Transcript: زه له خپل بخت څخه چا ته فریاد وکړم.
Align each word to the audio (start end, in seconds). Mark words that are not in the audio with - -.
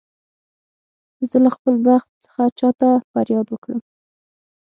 زه 1.29 1.37
له 1.43 1.49
خپل 1.55 1.75
بخت 1.87 2.09
څخه 2.25 2.43
چا 2.59 2.69
ته 2.79 2.87
فریاد 3.11 3.45
وکړم. 3.49 3.81